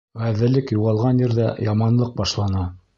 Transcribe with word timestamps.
Ғәҙеллек 0.21 0.73
юғалған 0.75 1.23
ерҙә 1.25 1.53
яманлыҡ 1.69 2.15
башлана. 2.21 2.71